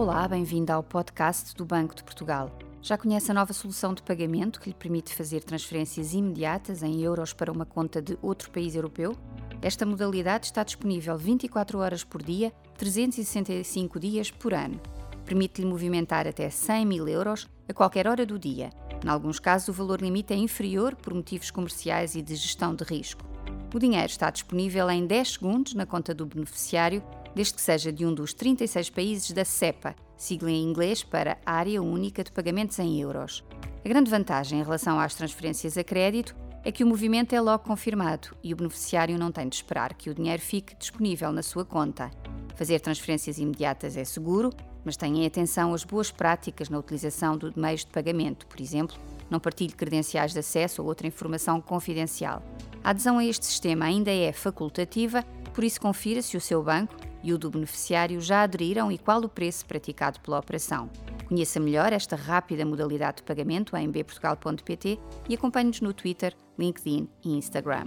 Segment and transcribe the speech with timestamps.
[0.00, 2.50] Olá, bem-vindo ao podcast do Banco de Portugal.
[2.80, 7.34] Já conhece a nova solução de pagamento que lhe permite fazer transferências imediatas em euros
[7.34, 9.14] para uma conta de outro país europeu?
[9.60, 14.80] Esta modalidade está disponível 24 horas por dia, 365 dias por ano.
[15.26, 18.70] Permite-lhe movimentar até 100 mil euros a qualquer hora do dia.
[19.04, 22.84] Em alguns casos, o valor limite é inferior por motivos comerciais e de gestão de
[22.84, 23.29] risco.
[23.72, 27.04] O dinheiro está disponível em 10 segundos na conta do beneficiário,
[27.36, 31.80] desde que seja de um dos 36 países da CEPA, sigla em inglês para Área
[31.80, 33.44] Única de Pagamentos em Euros.
[33.84, 37.62] A grande vantagem em relação às transferências a crédito é que o movimento é logo
[37.62, 41.64] confirmado e o beneficiário não tem de esperar que o dinheiro fique disponível na sua
[41.64, 42.10] conta.
[42.56, 44.50] Fazer transferências imediatas é seguro,
[44.84, 48.96] mas tenham atenção às boas práticas na utilização de meios de pagamento, por exemplo,
[49.30, 52.42] não partilhe credenciais de acesso ou outra informação confidencial.
[52.82, 55.22] A adesão a este sistema ainda é facultativa,
[55.54, 59.20] por isso confira se o seu banco e o do beneficiário já aderiram e qual
[59.20, 60.88] o preço praticado pela operação.
[61.28, 67.32] Conheça melhor esta rápida modalidade de pagamento em bportugal.pt e acompanhe-nos no Twitter, LinkedIn e
[67.36, 67.86] Instagram.